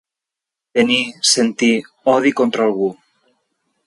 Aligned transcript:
Tenir, 0.77 1.03
sentir, 1.33 1.69
odi 2.17 2.31
contra 2.39 2.67
algú. 2.71 2.89